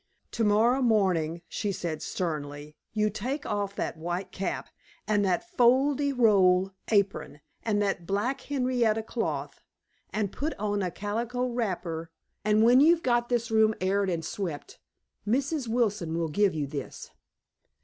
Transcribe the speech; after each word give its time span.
"Tomorrow 0.31 0.81
morning," 0.81 1.43
she 1.47 1.71
said 1.71 2.01
sternly, 2.01 2.75
"You 2.91 3.11
take 3.11 3.45
off 3.45 3.75
that 3.75 3.97
white 3.97 4.31
cap 4.31 4.69
and 5.07 5.23
that 5.23 5.47
fol 5.51 5.93
de 5.93 6.11
rol 6.11 6.71
apron 6.87 7.39
and 7.61 7.79
that 7.83 8.07
black 8.07 8.41
henrietta 8.41 9.03
cloth, 9.03 9.61
and 10.11 10.31
put 10.31 10.55
on 10.55 10.81
a 10.81 10.89
calico 10.89 11.45
wrapper. 11.45 12.09
And 12.43 12.63
when 12.63 12.81
you've 12.81 13.03
got 13.03 13.29
this 13.29 13.51
room 13.51 13.75
aired 13.79 14.09
and 14.09 14.25
swept, 14.25 14.79
Mrs. 15.27 15.67
Wilson 15.67 16.17
will 16.17 16.29
give 16.29 16.55
you 16.55 16.65
this." 16.65 17.11